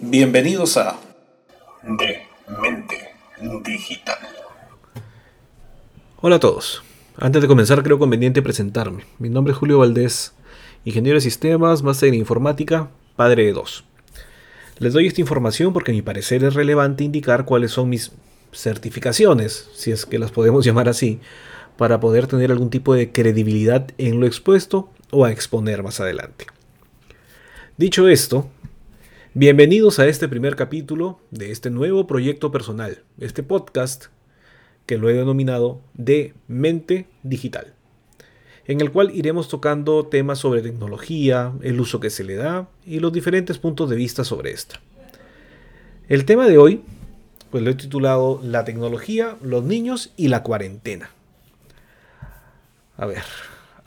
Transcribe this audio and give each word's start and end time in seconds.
Bienvenidos 0.00 0.76
a 0.76 0.96
De 1.82 2.22
Mente 2.62 3.14
Digital. 3.64 4.16
Hola 6.20 6.36
a 6.36 6.40
todos. 6.40 6.84
Antes 7.16 7.42
de 7.42 7.48
comenzar 7.48 7.82
creo 7.82 7.98
conveniente 7.98 8.40
presentarme. 8.40 9.04
Mi 9.18 9.28
nombre 9.28 9.52
es 9.52 9.58
Julio 9.58 9.78
Valdés, 9.78 10.34
ingeniero 10.84 11.16
de 11.16 11.20
sistemas, 11.20 11.82
máster 11.82 12.10
en 12.10 12.14
informática, 12.14 12.90
padre 13.16 13.46
de 13.46 13.52
dos. 13.52 13.84
Les 14.78 14.92
doy 14.92 15.08
esta 15.08 15.20
información 15.20 15.72
porque 15.72 15.90
a 15.90 15.94
mi 15.94 16.02
parecer 16.02 16.44
es 16.44 16.54
relevante 16.54 17.02
indicar 17.02 17.44
cuáles 17.44 17.72
son 17.72 17.88
mis 17.88 18.12
certificaciones, 18.52 19.68
si 19.74 19.90
es 19.90 20.06
que 20.06 20.20
las 20.20 20.30
podemos 20.30 20.64
llamar 20.66 20.88
así, 20.88 21.18
para 21.76 21.98
poder 21.98 22.28
tener 22.28 22.52
algún 22.52 22.70
tipo 22.70 22.94
de 22.94 23.10
credibilidad 23.10 23.88
en 23.98 24.20
lo 24.20 24.26
expuesto 24.26 24.90
o 25.10 25.24
a 25.24 25.32
exponer 25.32 25.82
más 25.82 25.98
adelante. 25.98 26.46
Dicho 27.76 28.08
esto, 28.08 28.48
bienvenidos 29.34 29.98
a 29.98 30.06
este 30.06 30.26
primer 30.26 30.56
capítulo 30.56 31.20
de 31.30 31.52
este 31.52 31.70
nuevo 31.70 32.06
proyecto 32.06 32.50
personal, 32.50 33.02
este 33.20 33.42
podcast 33.42 34.06
que 34.86 34.96
lo 34.96 35.10
he 35.10 35.12
denominado 35.12 35.80
de 35.94 36.34
Mente 36.46 37.06
Digital, 37.22 37.74
en 38.66 38.80
el 38.80 38.90
cual 38.90 39.10
iremos 39.14 39.48
tocando 39.48 40.06
temas 40.06 40.38
sobre 40.38 40.62
tecnología, 40.62 41.52
el 41.62 41.78
uso 41.78 42.00
que 42.00 42.10
se 42.10 42.24
le 42.24 42.36
da 42.36 42.68
y 42.86 43.00
los 43.00 43.12
diferentes 43.12 43.58
puntos 43.58 43.90
de 43.90 43.96
vista 43.96 44.24
sobre 44.24 44.50
esta. 44.50 44.80
El 46.08 46.24
tema 46.24 46.46
de 46.46 46.56
hoy, 46.56 46.82
pues 47.50 47.62
lo 47.62 47.70
he 47.70 47.74
titulado 47.74 48.40
La 48.42 48.64
tecnología, 48.64 49.36
los 49.42 49.62
niños 49.62 50.12
y 50.16 50.28
la 50.28 50.42
cuarentena. 50.42 51.10
A 52.96 53.06
ver, 53.06 53.24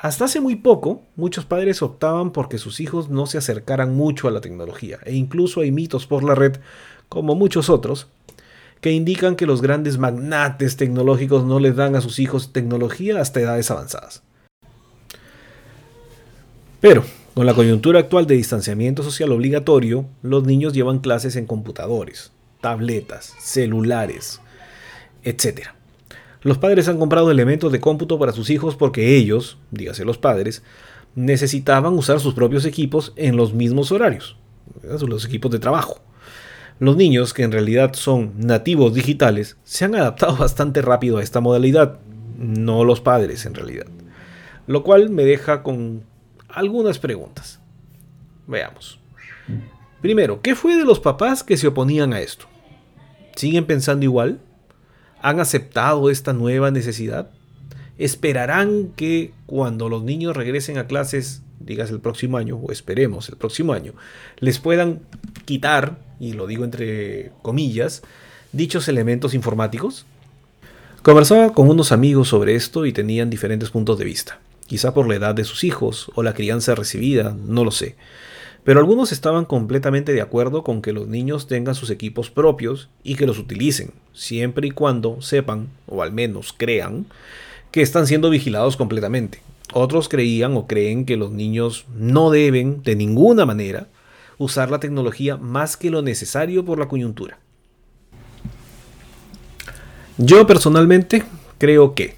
hasta 0.01 0.25
hace 0.25 0.41
muy 0.41 0.55
poco, 0.55 1.03
muchos 1.15 1.45
padres 1.45 1.83
optaban 1.83 2.31
porque 2.31 2.57
sus 2.57 2.79
hijos 2.79 3.09
no 3.09 3.27
se 3.27 3.37
acercaran 3.37 3.95
mucho 3.95 4.27
a 4.27 4.31
la 4.31 4.41
tecnología, 4.41 4.97
e 5.05 5.13
incluso 5.13 5.61
hay 5.61 5.71
mitos 5.71 6.07
por 6.07 6.23
la 6.23 6.33
red, 6.33 6.57
como 7.07 7.35
muchos 7.35 7.69
otros, 7.69 8.07
que 8.81 8.91
indican 8.91 9.35
que 9.35 9.45
los 9.45 9.61
grandes 9.61 9.99
magnates 9.99 10.75
tecnológicos 10.75 11.45
no 11.45 11.59
les 11.59 11.75
dan 11.75 11.95
a 11.95 12.01
sus 12.01 12.17
hijos 12.17 12.51
tecnología 12.51 13.21
hasta 13.21 13.41
edades 13.41 13.69
avanzadas. 13.69 14.23
Pero, 16.79 17.05
con 17.35 17.45
la 17.45 17.53
coyuntura 17.53 17.99
actual 17.99 18.25
de 18.25 18.33
distanciamiento 18.33 19.03
social 19.03 19.31
obligatorio, 19.31 20.07
los 20.23 20.45
niños 20.45 20.73
llevan 20.73 20.97
clases 20.97 21.35
en 21.35 21.45
computadores, 21.45 22.31
tabletas, 22.59 23.35
celulares, 23.39 24.41
etc. 25.21 25.75
Los 26.41 26.57
padres 26.57 26.87
han 26.87 26.97
comprado 26.97 27.29
elementos 27.29 27.71
de 27.71 27.79
cómputo 27.79 28.17
para 28.17 28.31
sus 28.31 28.49
hijos 28.49 28.75
porque 28.75 29.15
ellos, 29.15 29.57
dígase 29.69 30.05
los 30.05 30.17
padres, 30.17 30.63
necesitaban 31.15 31.93
usar 31.93 32.19
sus 32.19 32.33
propios 32.33 32.65
equipos 32.65 33.13
en 33.15 33.37
los 33.37 33.53
mismos 33.53 33.91
horarios, 33.91 34.37
los 34.83 35.25
equipos 35.25 35.51
de 35.51 35.59
trabajo. 35.59 36.01
Los 36.79 36.97
niños, 36.97 37.35
que 37.35 37.43
en 37.43 37.51
realidad 37.51 37.93
son 37.93 38.33
nativos 38.37 38.95
digitales, 38.95 39.57
se 39.63 39.85
han 39.85 39.93
adaptado 39.93 40.35
bastante 40.39 40.81
rápido 40.81 41.17
a 41.17 41.23
esta 41.23 41.39
modalidad, 41.39 41.99
no 42.37 42.83
los 42.83 43.01
padres 43.01 43.45
en 43.45 43.53
realidad. 43.53 43.85
Lo 44.65 44.83
cual 44.83 45.11
me 45.11 45.23
deja 45.23 45.61
con 45.61 46.03
algunas 46.49 46.97
preguntas. 46.97 47.59
Veamos. 48.47 48.99
Primero, 50.01 50.41
¿qué 50.41 50.55
fue 50.55 50.75
de 50.75 50.85
los 50.85 50.99
papás 50.99 51.43
que 51.43 51.57
se 51.57 51.67
oponían 51.67 52.13
a 52.13 52.21
esto? 52.21 52.45
¿Siguen 53.35 53.65
pensando 53.65 54.03
igual? 54.03 54.39
¿Han 55.21 55.39
aceptado 55.39 56.09
esta 56.09 56.33
nueva 56.33 56.71
necesidad? 56.71 57.29
¿Esperarán 57.97 58.87
que 58.95 59.33
cuando 59.45 59.87
los 59.87 60.03
niños 60.03 60.35
regresen 60.35 60.79
a 60.79 60.87
clases, 60.87 61.43
digas 61.59 61.91
el 61.91 61.99
próximo 61.99 62.37
año, 62.37 62.57
o 62.57 62.71
esperemos 62.71 63.29
el 63.29 63.37
próximo 63.37 63.73
año, 63.73 63.93
les 64.39 64.57
puedan 64.57 65.01
quitar, 65.45 65.99
y 66.19 66.33
lo 66.33 66.47
digo 66.47 66.65
entre 66.65 67.31
comillas, 67.43 68.01
dichos 68.51 68.87
elementos 68.87 69.35
informáticos? 69.35 70.05
Conversaba 71.03 71.53
con 71.53 71.69
unos 71.69 71.91
amigos 71.91 72.29
sobre 72.29 72.55
esto 72.55 72.85
y 72.87 72.93
tenían 72.93 73.29
diferentes 73.29 73.69
puntos 73.69 73.99
de 73.99 74.05
vista, 74.05 74.39
quizá 74.65 74.93
por 74.93 75.07
la 75.07 75.15
edad 75.15 75.35
de 75.35 75.43
sus 75.43 75.63
hijos 75.63 76.11
o 76.15 76.23
la 76.23 76.33
crianza 76.33 76.73
recibida, 76.73 77.35
no 77.45 77.63
lo 77.63 77.71
sé. 77.71 77.95
Pero 78.63 78.79
algunos 78.79 79.11
estaban 79.11 79.45
completamente 79.45 80.13
de 80.13 80.21
acuerdo 80.21 80.63
con 80.63 80.81
que 80.81 80.93
los 80.93 81.07
niños 81.07 81.47
tengan 81.47 81.73
sus 81.73 81.89
equipos 81.89 82.29
propios 82.29 82.89
y 83.03 83.15
que 83.15 83.25
los 83.25 83.39
utilicen, 83.39 83.91
siempre 84.13 84.67
y 84.67 84.71
cuando 84.71 85.21
sepan, 85.21 85.69
o 85.87 86.03
al 86.03 86.11
menos 86.11 86.53
crean, 86.55 87.07
que 87.71 87.81
están 87.81 88.05
siendo 88.05 88.29
vigilados 88.29 88.77
completamente. 88.77 89.41
Otros 89.73 90.09
creían 90.09 90.55
o 90.57 90.67
creen 90.67 91.05
que 91.05 91.17
los 91.17 91.31
niños 91.31 91.85
no 91.95 92.29
deben, 92.29 92.83
de 92.83 92.95
ninguna 92.95 93.45
manera, 93.45 93.87
usar 94.37 94.69
la 94.69 94.79
tecnología 94.79 95.37
más 95.37 95.77
que 95.77 95.89
lo 95.89 96.01
necesario 96.01 96.63
por 96.63 96.77
la 96.77 96.87
coyuntura. 96.87 97.39
Yo 100.17 100.45
personalmente 100.45 101.23
creo 101.57 101.95
que 101.95 102.15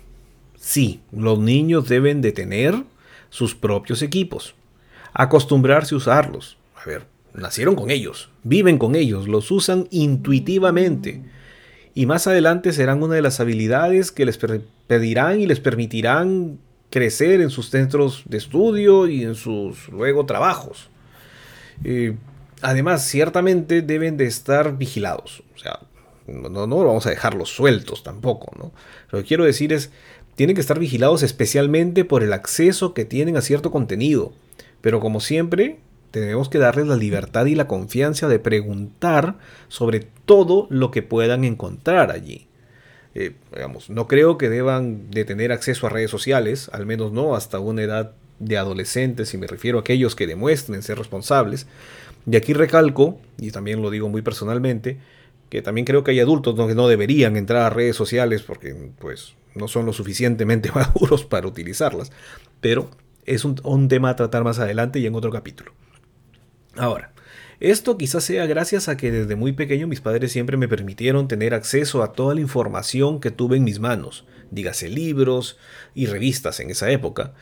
sí, 0.60 1.00
los 1.12 1.40
niños 1.40 1.88
deben 1.88 2.22
de 2.22 2.32
tener 2.32 2.84
sus 3.30 3.56
propios 3.56 4.02
equipos, 4.02 4.56
acostumbrarse 5.14 5.96
a 5.96 5.98
usarlos. 5.98 6.58
A 6.76 6.86
ver, 6.86 7.06
nacieron 7.34 7.76
con 7.76 7.90
ellos, 7.90 8.30
viven 8.44 8.78
con 8.78 8.96
ellos, 8.96 9.28
los 9.28 9.52
usan 9.52 9.88
intuitivamente. 9.92 11.22
Y 11.96 12.06
más 12.06 12.28
adelante 12.28 12.74
serán 12.74 13.04
una 13.04 13.16
de 13.16 13.22
las 13.22 13.40
habilidades 13.40 14.12
que 14.12 14.26
les 14.26 14.40
pedirán 14.88 15.40
y 15.40 15.46
les 15.46 15.60
permitirán 15.60 16.60
crecer 16.90 17.42
en 17.42 17.50
sus 17.50 17.70
centros 17.70 18.24
de 18.26 18.38
estudio 18.38 19.08
y 19.08 19.24
en 19.24 19.36
sus 19.36 19.90
luego 19.90 20.26
trabajos. 20.26 20.90
Eh, 21.84 22.16
además, 22.62 23.06
ciertamente 23.08 23.82
deben 23.82 24.18
de 24.18 24.26
estar 24.26 24.78
vigilados. 24.78 25.44
O 25.56 25.60
sea, 25.60 25.80
no, 26.28 26.68
no 26.68 26.78
vamos 26.78 27.06
a 27.06 27.10
dejarlos 27.10 27.50
sueltos 27.50 28.04
tampoco, 28.04 28.56
¿no? 28.58 28.72
Lo 29.12 29.20
que 29.20 29.26
quiero 29.26 29.44
decir 29.44 29.74
es, 29.74 29.92
tienen 30.36 30.56
que 30.56 30.62
estar 30.62 30.80
vigilados 30.80 31.22
especialmente 31.24 32.06
por 32.06 32.24
el 32.24 32.34
acceso 32.34 32.94
que 32.94 33.06
tienen 33.06 33.38
a 33.38 33.42
cierto 33.42 33.72
contenido. 33.72 34.34
Pero 34.84 35.00
como 35.00 35.22
siempre, 35.22 35.80
tenemos 36.12 36.50
que 36.50 36.58
darles 36.58 36.88
la 36.88 36.98
libertad 36.98 37.46
y 37.46 37.56
la 37.56 37.70
confianza 37.70 38.28
de 38.28 38.38
preguntar 38.38 39.38
sobre 39.70 40.06
todo 40.26 40.68
lo 40.70 40.92
que 40.92 41.02
puedan 41.02 41.46
encontrar 41.46 42.12
allí. 42.12 42.48
Eh, 43.16 43.32
digamos, 43.54 43.90
no 43.90 44.10
creo 44.10 44.38
que 44.38 44.50
deban 44.50 45.10
de 45.10 45.24
tener 45.24 45.54
acceso 45.54 45.88
a 45.88 45.90
redes 45.90 46.12
sociales, 46.12 46.70
al 46.74 46.86
menos 46.86 47.14
no 47.14 47.34
hasta 47.34 47.60
una 47.60 47.82
edad 47.82 48.12
de 48.40 48.58
adolescentes, 48.58 49.34
y 49.34 49.38
me 49.38 49.48
refiero 49.48 49.78
a 49.78 49.82
aquellos 49.82 50.18
que 50.18 50.28
demuestren 50.28 50.84
ser 50.84 50.98
responsables. 50.98 51.66
Y 52.30 52.36
aquí 52.36 52.52
recalco, 52.52 53.22
y 53.38 53.52
también 53.52 53.82
lo 53.82 53.90
digo 53.90 54.10
muy 54.10 54.22
personalmente, 54.22 54.98
que 55.50 55.62
también 55.62 55.86
creo 55.86 56.04
que 56.04 56.12
hay 56.12 56.20
adultos 56.20 56.56
que 56.68 56.76
no 56.76 56.90
deberían 56.90 57.38
entrar 57.38 57.62
a 57.62 57.70
redes 57.70 57.96
sociales 57.96 58.42
porque 58.42 58.76
pues 59.00 59.36
no 59.56 59.70
son 59.70 59.86
lo 59.86 59.94
suficientemente 59.94 60.72
maduros 60.76 61.24
para 61.24 61.48
utilizarlas. 61.48 62.12
Pero 62.60 62.90
es 63.26 63.46
un, 63.46 63.88
tema 63.88 64.10
a 64.10 64.16
tratar 64.16 64.44
más 64.44 64.60
adelante 64.60 65.00
y 65.00 65.06
en 65.06 65.16
otro 65.16 65.32
capítulo. 65.32 65.74
Ahora, 66.76 67.14
esto 67.60 67.98
quizás 67.98 68.24
sea 68.24 68.46
gracias 68.46 68.90
a 68.90 68.98
que 68.98 69.12
desde 69.12 69.36
muy 69.36 69.54
pequeño 69.54 69.88
mis 69.88 70.02
padres 70.02 70.32
siempre 70.32 70.58
me 70.58 70.68
permitieron 70.68 71.28
tener 71.28 71.54
acceso 71.54 72.04
a 72.04 72.14
toda 72.14 72.36
la 72.36 72.42
información 72.42 73.20
que 73.20 73.32
tuve 73.32 73.58
en 73.58 73.64
mis 73.64 73.80
manos, 73.80 74.26
dígase 74.52 74.90
libros 74.90 75.58
y 75.94 76.08
revistas 76.08 76.60
en 76.60 76.72
esa 76.72 76.90
época, 76.92 77.34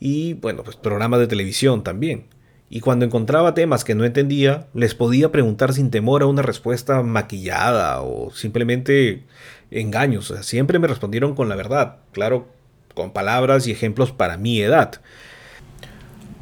y 0.00 0.34
bueno, 0.34 0.62
pues 0.64 0.76
programas 0.76 1.20
de 1.20 1.26
televisión 1.26 1.82
también. 1.82 2.26
Y 2.70 2.80
cuando 2.80 3.06
encontraba 3.06 3.54
temas 3.54 3.82
que 3.82 3.94
no 3.94 4.04
entendía, 4.04 4.68
les 4.74 4.94
podía 4.94 5.32
preguntar 5.32 5.72
sin 5.72 5.90
temor 5.90 6.22
a 6.22 6.26
una 6.26 6.42
respuesta 6.42 7.02
maquillada 7.02 8.02
o 8.02 8.30
simplemente 8.30 9.24
engaños. 9.70 10.32
siempre 10.42 10.78
me 10.78 10.86
respondieron 10.86 11.34
con 11.34 11.48
la 11.48 11.56
verdad, 11.56 11.96
claro, 12.12 12.48
con 12.98 13.12
palabras 13.12 13.68
y 13.68 13.70
ejemplos 13.70 14.10
para 14.10 14.36
mi 14.36 14.60
edad. 14.60 15.00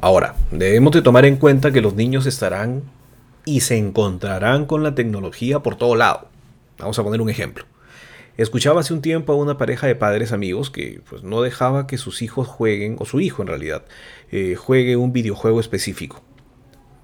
Ahora, 0.01 0.33
debemos 0.51 0.91
de 0.91 1.03
tomar 1.03 1.25
en 1.25 1.37
cuenta 1.37 1.71
que 1.71 1.81
los 1.81 1.93
niños 1.93 2.25
estarán 2.25 2.81
y 3.45 3.59
se 3.59 3.77
encontrarán 3.77 4.65
con 4.65 4.81
la 4.81 4.95
tecnología 4.95 5.59
por 5.59 5.75
todo 5.75 5.95
lado. 5.95 6.29
Vamos 6.79 6.97
a 6.97 7.03
poner 7.03 7.21
un 7.21 7.29
ejemplo. 7.29 7.65
Escuchaba 8.37 8.79
hace 8.79 8.95
un 8.95 9.03
tiempo 9.03 9.33
a 9.33 9.35
una 9.35 9.59
pareja 9.59 9.85
de 9.85 9.93
padres 9.93 10.31
amigos 10.31 10.71
que 10.71 10.99
pues, 11.07 11.21
no 11.21 11.43
dejaba 11.43 11.85
que 11.85 11.99
sus 11.99 12.23
hijos 12.23 12.47
jueguen, 12.47 12.95
o 12.97 13.05
su 13.05 13.19
hijo 13.19 13.43
en 13.43 13.49
realidad, 13.49 13.85
eh, 14.31 14.55
juegue 14.55 14.95
un 14.95 15.13
videojuego 15.13 15.59
específico, 15.59 16.23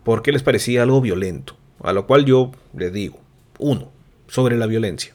porque 0.03 0.31
les 0.31 0.41
parecía 0.41 0.81
algo 0.81 0.99
violento. 0.99 1.55
A 1.83 1.93
lo 1.93 2.07
cual 2.07 2.25
yo 2.25 2.51
les 2.75 2.91
digo, 2.91 3.19
uno, 3.59 3.91
sobre 4.27 4.57
la 4.57 4.65
violencia. 4.65 5.13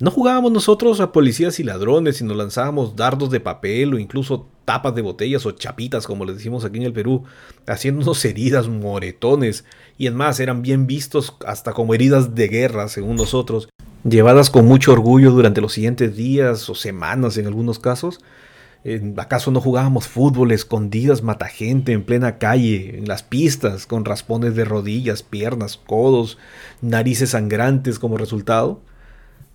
No 0.00 0.12
jugábamos 0.12 0.52
nosotros 0.52 1.00
a 1.00 1.10
policías 1.10 1.58
y 1.58 1.64
ladrones 1.64 2.22
nos 2.22 2.36
lanzábamos 2.36 2.94
dardos 2.94 3.30
de 3.30 3.40
papel 3.40 3.94
o 3.94 3.98
incluso 3.98 4.46
tapas 4.64 4.94
de 4.94 5.02
botellas 5.02 5.44
o 5.44 5.50
chapitas, 5.50 6.06
como 6.06 6.24
les 6.24 6.36
decimos 6.36 6.64
aquí 6.64 6.76
en 6.76 6.84
el 6.84 6.92
Perú, 6.92 7.24
haciéndonos 7.66 8.24
heridas, 8.24 8.68
moretones, 8.68 9.64
y 9.96 10.06
en 10.06 10.14
más 10.14 10.38
eran 10.38 10.62
bien 10.62 10.86
vistos 10.86 11.34
hasta 11.44 11.72
como 11.72 11.94
heridas 11.94 12.36
de 12.36 12.46
guerra, 12.46 12.86
según 12.86 13.16
nosotros, 13.16 13.68
llevadas 14.04 14.50
con 14.50 14.66
mucho 14.66 14.92
orgullo 14.92 15.32
durante 15.32 15.60
los 15.60 15.72
siguientes 15.72 16.14
días 16.14 16.70
o 16.70 16.76
semanas 16.76 17.36
en 17.36 17.46
algunos 17.46 17.80
casos. 17.80 18.20
¿Acaso 19.16 19.50
no 19.50 19.60
jugábamos 19.60 20.06
fútbol 20.06 20.52
escondidas, 20.52 21.24
mata 21.24 21.46
gente 21.46 21.92
en 21.92 22.04
plena 22.04 22.38
calle, 22.38 22.96
en 22.96 23.08
las 23.08 23.24
pistas, 23.24 23.86
con 23.86 24.04
raspones 24.04 24.54
de 24.54 24.64
rodillas, 24.64 25.24
piernas, 25.24 25.76
codos, 25.76 26.38
narices 26.80 27.30
sangrantes 27.30 27.98
como 27.98 28.16
resultado? 28.16 28.80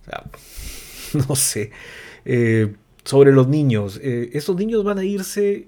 no 1.28 1.36
sé. 1.36 1.70
Eh, 2.24 2.74
sobre 3.04 3.32
los 3.32 3.48
niños. 3.48 4.00
Eh, 4.02 4.30
estos 4.32 4.56
niños 4.56 4.84
van 4.84 4.98
a 4.98 5.04
irse 5.04 5.66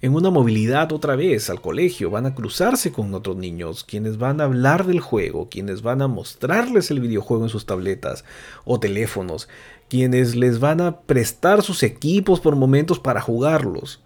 en 0.00 0.14
una 0.14 0.30
movilidad 0.30 0.92
otra 0.92 1.16
vez 1.16 1.48
al 1.48 1.60
colegio, 1.62 2.10
van 2.10 2.26
a 2.26 2.34
cruzarse 2.34 2.92
con 2.92 3.14
otros 3.14 3.36
niños, 3.36 3.84
quienes 3.84 4.18
van 4.18 4.40
a 4.40 4.44
hablar 4.44 4.86
del 4.86 5.00
juego, 5.00 5.48
quienes 5.48 5.80
van 5.80 6.02
a 6.02 6.08
mostrarles 6.08 6.90
el 6.90 7.00
videojuego 7.00 7.44
en 7.44 7.48
sus 7.48 7.64
tabletas 7.64 8.24
o 8.64 8.78
teléfonos, 8.78 9.48
quienes 9.88 10.36
les 10.36 10.60
van 10.60 10.82
a 10.82 11.00
prestar 11.00 11.62
sus 11.62 11.82
equipos 11.82 12.40
por 12.40 12.54
momentos 12.54 13.00
para 13.00 13.22
jugarlos. 13.22 14.02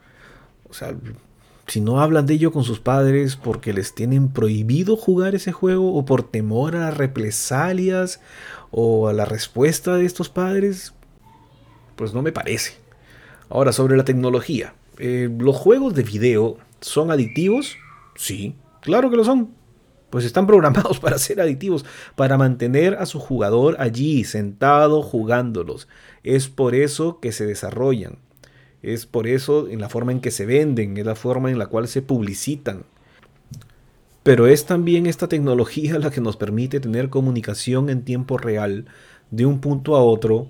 O 0.71 0.73
sea, 0.73 0.95
si 1.69 1.81
no 1.81 2.01
hablan 2.01 2.27
de 2.27 2.35
ello 2.35 2.51
con 2.51 2.65
sus 2.65 2.81
padres 2.81 3.37
porque 3.37 3.73
les 3.73 3.95
tienen 3.95 4.29
prohibido 4.31 4.97
jugar 4.97 5.35
ese 5.35 5.53
juego 5.53 5.95
o 5.95 6.05
por 6.05 6.23
temor 6.23 6.77
a 6.77 6.91
represalias 6.91 8.21
o 8.71 9.09
a 9.09 9.13
la 9.13 9.27
respuesta 9.27 9.97
de 9.97 10.07
estos 10.07 10.31
padres, 10.31 10.95
pues 11.95 12.15
no 12.15 12.23
me 12.23 12.33
parece. 12.33 12.73
Ahora, 13.51 13.73
sobre 13.73 13.97
la 13.97 14.05
tecnología. 14.05 14.75
Eh, 14.99 15.29
¿Los 15.39 15.57
juegos 15.57 15.95
de 15.95 16.03
video 16.03 16.57
son 16.81 17.11
adictivos? 17.11 17.77
Sí, 18.17 18.57
claro 18.81 19.11
que 19.11 19.17
lo 19.17 19.25
son. 19.25 19.51
Pues 20.11 20.25
están 20.25 20.47
programados 20.47 20.99
para 21.01 21.19
ser 21.19 21.41
adictivos, 21.41 21.85
para 22.17 22.39
mantener 22.39 22.95
a 22.95 23.05
su 23.05 23.21
jugador 23.21 23.77
allí, 23.79 24.25
sentado, 24.25 25.03
jugándolos. 25.03 25.87
Es 26.23 26.49
por 26.49 26.75
eso 26.75 27.21
que 27.21 27.33
se 27.33 27.47
desarrollan. 27.47 28.19
Es 28.83 29.07
por 29.07 29.27
eso 29.27 29.69
en 29.69 29.81
la 29.81 29.89
forma 29.89 30.13
en 30.13 30.21
que 30.21 30.31
se 30.31 30.47
venden, 30.47 30.97
es 30.97 31.07
la 31.07 31.15
forma 31.15 31.51
en 31.51 31.59
la 31.59 31.67
cual 31.67 31.89
se 31.89 32.03
publicitan. 32.03 32.85
Pero 34.23 34.47
es 34.47 34.67
también 34.67 35.07
esta 35.07 35.29
tecnología 35.29 35.99
la 35.99 36.11
que 36.11 36.21
nos 36.21 36.37
permite 36.37 36.81
tener 36.81 37.09
comunicación 37.09 37.89
en 37.89 38.05
tiempo 38.05 38.37
real 38.37 38.87
de 39.31 39.47
un 39.47 39.61
punto 39.61 39.97
a 39.97 40.03
otro 40.03 40.49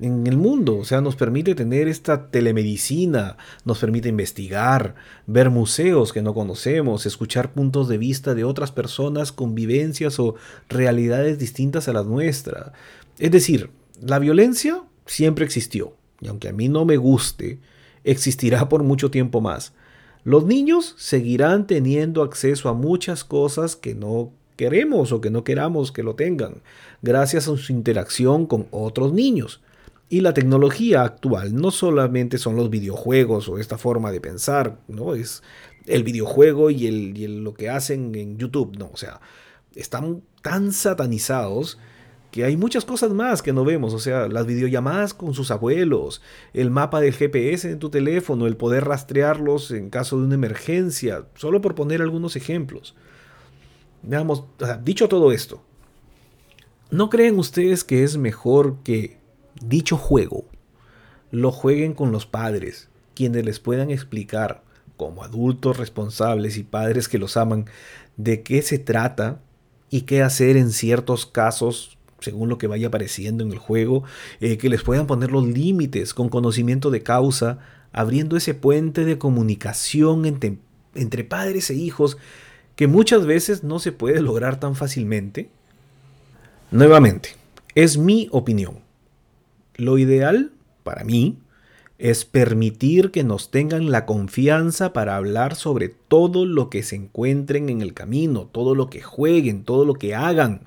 en 0.00 0.26
el 0.26 0.36
mundo. 0.36 0.78
O 0.78 0.84
sea, 0.84 1.00
nos 1.00 1.16
permite 1.16 1.54
tener 1.54 1.88
esta 1.88 2.30
telemedicina, 2.30 3.36
nos 3.64 3.78
permite 3.78 4.08
investigar, 4.08 4.94
ver 5.26 5.50
museos 5.50 6.12
que 6.12 6.22
no 6.22 6.34
conocemos, 6.34 7.06
escuchar 7.06 7.52
puntos 7.52 7.88
de 7.88 7.98
vista 7.98 8.34
de 8.34 8.44
otras 8.44 8.72
personas 8.72 9.32
con 9.32 9.54
vivencias 9.54 10.18
o 10.18 10.34
realidades 10.68 11.38
distintas 11.38 11.88
a 11.88 11.92
las 11.92 12.06
nuestras. 12.06 12.72
Es 13.18 13.30
decir, 13.30 13.70
la 14.00 14.18
violencia 14.18 14.82
siempre 15.06 15.44
existió, 15.44 15.94
y 16.22 16.28
aunque 16.28 16.48
a 16.48 16.52
mí 16.52 16.68
no 16.68 16.84
me 16.84 16.96
guste, 16.96 17.58
existirá 18.04 18.68
por 18.68 18.82
mucho 18.82 19.10
tiempo 19.10 19.40
más. 19.40 19.72
Los 20.24 20.46
niños 20.46 20.94
seguirán 20.98 21.66
teniendo 21.66 22.22
acceso 22.22 22.68
a 22.68 22.74
muchas 22.74 23.24
cosas 23.24 23.74
que 23.74 23.94
no 23.94 24.30
queremos 24.56 25.10
o 25.10 25.20
que 25.20 25.30
no 25.30 25.42
queramos 25.42 25.90
que 25.90 26.04
lo 26.04 26.14
tengan, 26.14 26.62
gracias 27.02 27.48
a 27.48 27.56
su 27.56 27.72
interacción 27.72 28.46
con 28.46 28.68
otros 28.70 29.12
niños. 29.12 29.60
Y 30.08 30.20
la 30.20 30.34
tecnología 30.34 31.02
actual 31.02 31.56
no 31.56 31.70
solamente 31.70 32.38
son 32.38 32.54
los 32.54 32.70
videojuegos 32.70 33.48
o 33.48 33.58
esta 33.58 33.78
forma 33.78 34.12
de 34.12 34.20
pensar, 34.20 34.78
¿no? 34.86 35.14
Es 35.14 35.42
el 35.86 36.04
videojuego 36.04 36.70
y, 36.70 36.86
el, 36.86 37.42
lo 37.42 37.54
que 37.54 37.70
hacen 37.70 38.14
en 38.14 38.38
YouTube, 38.38 38.76
no, 38.78 38.90
o 38.92 38.96
sea, 38.96 39.20
están 39.74 40.22
tan 40.42 40.72
satanizados 40.72 41.78
que 42.32 42.44
hay 42.44 42.56
muchas 42.56 42.86
cosas 42.86 43.12
más 43.12 43.42
que 43.42 43.52
no 43.52 43.62
vemos, 43.62 43.92
o 43.92 43.98
sea, 43.98 44.26
las 44.26 44.46
videollamadas 44.46 45.12
con 45.12 45.34
sus 45.34 45.50
abuelos, 45.50 46.22
el 46.54 46.70
mapa 46.70 46.98
del 47.02 47.12
GPS 47.12 47.70
en 47.70 47.78
tu 47.78 47.90
teléfono, 47.90 48.46
el 48.46 48.56
poder 48.56 48.86
rastrearlos 48.86 49.70
en 49.70 49.90
caso 49.90 50.18
de 50.18 50.24
una 50.24 50.34
emergencia, 50.34 51.26
solo 51.34 51.60
por 51.60 51.74
poner 51.74 52.00
algunos 52.00 52.34
ejemplos. 52.34 52.96
Veamos, 54.02 54.44
dicho 54.82 55.10
todo 55.10 55.30
esto, 55.30 55.62
¿no 56.90 57.10
creen 57.10 57.38
ustedes 57.38 57.84
que 57.84 58.02
es 58.02 58.16
mejor 58.16 58.78
que 58.82 59.18
dicho 59.62 59.98
juego 59.98 60.46
lo 61.30 61.52
jueguen 61.52 61.92
con 61.92 62.12
los 62.12 62.24
padres, 62.24 62.88
quienes 63.14 63.44
les 63.44 63.60
puedan 63.60 63.90
explicar, 63.90 64.62
como 64.96 65.22
adultos 65.22 65.76
responsables 65.76 66.56
y 66.56 66.62
padres 66.62 67.08
que 67.08 67.18
los 67.18 67.36
aman, 67.36 67.66
de 68.16 68.42
qué 68.42 68.62
se 68.62 68.78
trata 68.78 69.42
y 69.90 70.02
qué 70.02 70.22
hacer 70.22 70.56
en 70.56 70.70
ciertos 70.70 71.26
casos 71.26 71.98
según 72.22 72.48
lo 72.48 72.58
que 72.58 72.66
vaya 72.66 72.88
apareciendo 72.88 73.44
en 73.44 73.52
el 73.52 73.58
juego, 73.58 74.04
eh, 74.40 74.56
que 74.56 74.68
les 74.68 74.82
puedan 74.82 75.06
poner 75.06 75.30
los 75.30 75.46
límites 75.46 76.14
con 76.14 76.28
conocimiento 76.28 76.90
de 76.90 77.02
causa, 77.02 77.58
abriendo 77.92 78.36
ese 78.36 78.54
puente 78.54 79.04
de 79.04 79.18
comunicación 79.18 80.24
entre, 80.24 80.56
entre 80.94 81.24
padres 81.24 81.70
e 81.70 81.74
hijos 81.74 82.16
que 82.76 82.86
muchas 82.86 83.26
veces 83.26 83.64
no 83.64 83.78
se 83.78 83.92
puede 83.92 84.20
lograr 84.22 84.58
tan 84.58 84.76
fácilmente. 84.76 85.50
Nuevamente, 86.70 87.36
es 87.74 87.98
mi 87.98 88.28
opinión. 88.32 88.78
Lo 89.76 89.98
ideal, 89.98 90.52
para 90.82 91.04
mí, 91.04 91.38
es 91.98 92.24
permitir 92.24 93.10
que 93.10 93.22
nos 93.22 93.50
tengan 93.50 93.92
la 93.92 94.06
confianza 94.06 94.92
para 94.92 95.16
hablar 95.16 95.54
sobre 95.54 95.88
todo 95.88 96.46
lo 96.46 96.68
que 96.68 96.82
se 96.82 96.96
encuentren 96.96 97.68
en 97.68 97.80
el 97.80 97.94
camino, 97.94 98.48
todo 98.50 98.74
lo 98.74 98.90
que 98.90 99.02
jueguen, 99.02 99.62
todo 99.62 99.84
lo 99.84 99.94
que 99.94 100.14
hagan, 100.14 100.62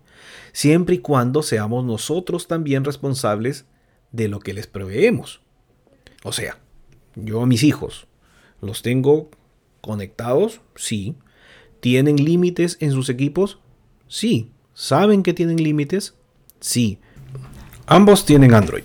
siempre 0.52 0.96
y 0.96 1.00
cuando 1.00 1.44
seamos 1.44 1.86
nosotros 1.86 2.48
también 2.48 2.84
responsables 2.84 3.66
de 4.12 4.28
lo 4.28 4.40
que 4.40 4.54
les 4.54 4.68
proveemos. 4.68 5.42
O 6.24 6.32
sea, 6.32 6.58
yo 7.16 7.42
a 7.42 7.46
mis 7.46 7.64
hijos 7.64 8.08
los 8.62 8.82
tengo 8.82 9.30
conectados, 9.82 10.62
sí. 10.76 11.16
¿Tienen 11.80 12.18
límites 12.18 12.78
en 12.80 12.92
sus 12.92 13.10
equipos? 13.10 13.60
Sí. 14.08 14.52
¿Saben 14.74 15.24
que 15.24 15.34
tienen 15.34 15.62
límites? 15.62 16.16
Sí. 16.60 16.98
Ambos 17.86 18.26
tienen 18.26 18.54
Android. 18.54 18.84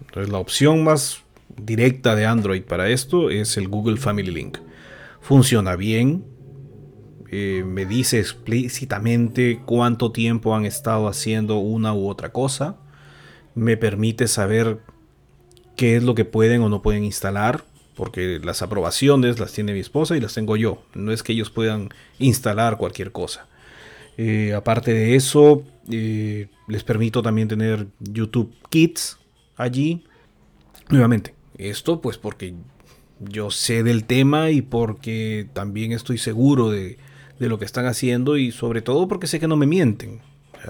Entonces 0.00 0.30
la 0.30 0.38
opción 0.38 0.84
más 0.84 1.22
directa 1.56 2.14
de 2.14 2.26
Android 2.26 2.62
para 2.62 2.88
esto 2.88 3.30
es 3.30 3.56
el 3.56 3.68
Google 3.68 3.96
Family 3.96 4.30
Link. 4.30 4.58
Funciona 5.20 5.76
bien. 5.76 6.24
Eh, 7.30 7.64
me 7.66 7.86
dice 7.86 8.20
explícitamente 8.20 9.60
cuánto 9.64 10.12
tiempo 10.12 10.54
han 10.54 10.66
estado 10.66 11.08
haciendo 11.08 11.58
una 11.58 11.94
u 11.94 12.08
otra 12.08 12.32
cosa. 12.32 12.76
Me 13.54 13.76
permite 13.76 14.28
saber 14.28 14.80
qué 15.76 15.96
es 15.96 16.02
lo 16.02 16.14
que 16.14 16.24
pueden 16.24 16.62
o 16.62 16.68
no 16.68 16.82
pueden 16.82 17.04
instalar. 17.04 17.64
Porque 17.94 18.40
las 18.42 18.60
aprobaciones 18.60 19.38
las 19.38 19.52
tiene 19.52 19.72
mi 19.72 19.78
esposa 19.78 20.16
y 20.16 20.20
las 20.20 20.34
tengo 20.34 20.56
yo. 20.56 20.82
No 20.94 21.12
es 21.12 21.22
que 21.22 21.32
ellos 21.32 21.50
puedan 21.50 21.90
instalar 22.18 22.76
cualquier 22.76 23.12
cosa. 23.12 23.46
Eh, 24.16 24.52
aparte 24.54 24.92
de 24.92 25.14
eso, 25.14 25.62
eh, 25.90 26.48
les 26.68 26.84
permito 26.84 27.22
también 27.22 27.48
tener 27.48 27.86
YouTube 28.00 28.52
Kids, 28.68 29.18
allí. 29.56 30.04
Nuevamente, 30.88 31.34
esto 31.56 32.00
pues 32.00 32.18
porque 32.18 32.54
yo 33.20 33.50
sé 33.50 33.82
del 33.82 34.04
tema 34.04 34.50
y 34.50 34.62
porque 34.62 35.48
también 35.52 35.92
estoy 35.92 36.18
seguro 36.18 36.70
de, 36.70 36.98
lo 37.38 37.58
que 37.58 37.64
están 37.64 37.86
haciendo 37.86 38.36
y 38.36 38.52
sobre 38.52 38.82
todo 38.82 39.08
porque 39.08 39.26
sé 39.26 39.40
que 39.40 39.48
no 39.48 39.56
me 39.56 39.66
mienten. 39.66 40.20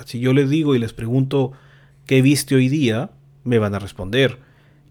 si 0.07 0.19
yo 0.19 0.33
les 0.33 0.51
digo 0.51 0.75
y 0.75 0.79
les 0.79 0.93
pregunto 0.93 1.53
qué 2.07 2.23
viste 2.23 2.55
hoy 2.55 2.69
día, 2.69 3.11
me 3.45 3.59
van 3.59 3.75
a 3.75 3.79
responder. 3.79 4.39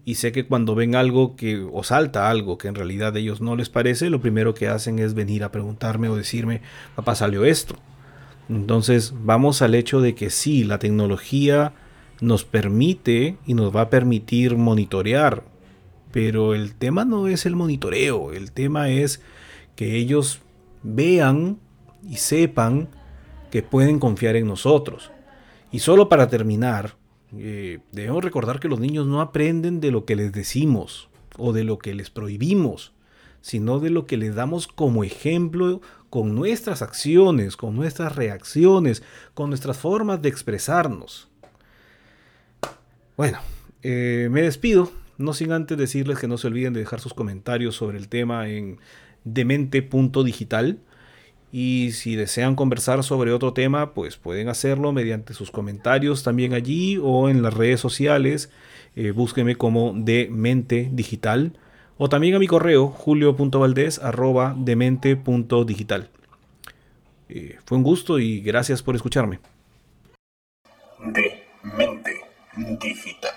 Y 0.06 0.16
sé 0.16 0.32
que 0.32 0.46
cuando 0.46 0.74
ven 0.74 0.94
algo 0.94 1.34
que 1.34 1.66
o 1.72 1.82
salta 1.82 2.28
algo 2.28 2.58
que 2.58 2.68
en 2.68 2.74
realidad 2.74 3.16
a 3.16 3.18
ellos 3.18 3.40
no 3.40 3.56
les 3.56 3.70
parece, 3.70 4.10
lo 4.10 4.20
primero 4.20 4.54
que 4.54 4.68
hacen 4.68 4.98
es 4.98 5.14
venir 5.14 5.44
a 5.44 5.52
preguntarme 5.52 6.08
o 6.08 6.16
decirme, 6.16 6.60
papá 6.94 7.14
salió 7.14 7.44
esto. 7.44 7.76
Entonces 8.48 9.14
vamos 9.16 9.62
al 9.62 9.74
hecho 9.74 10.00
de 10.00 10.14
que 10.14 10.28
sí, 10.28 10.64
la 10.64 10.78
tecnología 10.78 11.72
nos 12.20 12.44
permite 12.44 13.38
y 13.46 13.54
nos 13.54 13.74
va 13.74 13.82
a 13.82 13.90
permitir 13.90 14.56
monitorear. 14.56 15.44
Pero 16.12 16.54
el 16.54 16.74
tema 16.74 17.04
no 17.04 17.26
es 17.26 17.46
el 17.46 17.56
monitoreo, 17.56 18.32
el 18.32 18.52
tema 18.52 18.90
es 18.90 19.22
que 19.74 19.96
ellos 19.96 20.40
vean 20.82 21.58
y 22.08 22.16
sepan 22.16 22.88
que 23.50 23.62
pueden 23.62 23.98
confiar 23.98 24.36
en 24.36 24.46
nosotros. 24.46 25.10
Y 25.70 25.80
solo 25.80 26.08
para 26.08 26.28
terminar, 26.28 26.96
eh, 27.36 27.80
debemos 27.92 28.22
recordar 28.22 28.60
que 28.60 28.68
los 28.68 28.80
niños 28.80 29.06
no 29.06 29.20
aprenden 29.20 29.80
de 29.80 29.90
lo 29.90 30.04
que 30.04 30.16
les 30.16 30.32
decimos 30.32 31.08
o 31.36 31.52
de 31.52 31.64
lo 31.64 31.78
que 31.78 31.94
les 31.94 32.10
prohibimos, 32.10 32.92
sino 33.40 33.80
de 33.80 33.90
lo 33.90 34.06
que 34.06 34.16
les 34.16 34.34
damos 34.34 34.66
como 34.68 35.04
ejemplo 35.04 35.80
con 36.10 36.34
nuestras 36.34 36.80
acciones, 36.80 37.56
con 37.56 37.74
nuestras 37.74 38.14
reacciones, 38.14 39.02
con 39.34 39.50
nuestras 39.50 39.76
formas 39.76 40.22
de 40.22 40.28
expresarnos. 40.28 41.28
Bueno, 43.16 43.38
eh, 43.82 44.28
me 44.30 44.42
despido, 44.42 44.90
no 45.18 45.34
sin 45.34 45.52
antes 45.52 45.76
decirles 45.76 46.18
que 46.18 46.28
no 46.28 46.38
se 46.38 46.46
olviden 46.46 46.72
de 46.72 46.80
dejar 46.80 47.00
sus 47.00 47.14
comentarios 47.14 47.76
sobre 47.76 47.98
el 47.98 48.08
tema 48.08 48.48
en 48.48 48.78
demente.digital. 49.24 50.78
Y 51.56 51.92
si 51.92 52.16
desean 52.16 52.56
conversar 52.56 53.04
sobre 53.04 53.30
otro 53.30 53.52
tema, 53.52 53.94
pues 53.94 54.16
pueden 54.16 54.48
hacerlo 54.48 54.90
mediante 54.90 55.34
sus 55.34 55.52
comentarios 55.52 56.24
también 56.24 56.52
allí 56.52 56.98
o 57.00 57.28
en 57.28 57.42
las 57.42 57.54
redes 57.54 57.78
sociales. 57.78 58.50
eh, 58.96 59.12
búsqueme 59.12 59.54
como 59.54 59.92
de 59.94 60.28
mente 60.32 60.88
digital 60.90 61.56
o 61.96 62.08
también 62.08 62.34
a 62.34 62.40
mi 62.40 62.48
correo 62.48 62.88
julio.valdez 62.88 64.00
arroba 64.00 64.56
demente.digital. 64.58 66.10
Eh, 67.28 67.56
fue 67.64 67.78
un 67.78 67.84
gusto 67.84 68.18
y 68.18 68.40
gracias 68.40 68.82
por 68.82 68.96
escucharme. 68.96 69.38
De 71.04 71.44
mente 71.62 72.20
digital. 72.82 73.33